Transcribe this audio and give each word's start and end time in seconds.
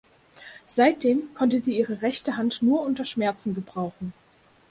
Seitdem 0.65 1.31
konnte 1.35 1.59
sie 1.59 1.77
ihre 1.77 2.01
rechte 2.01 2.35
Hand 2.35 2.63
nur 2.63 2.81
unter 2.81 3.05
Schmerzen 3.05 3.53
gebrauchen. 3.53 4.13